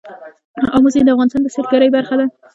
[0.75, 2.25] آمو سیند د افغانستان د سیلګرۍ برخه ده.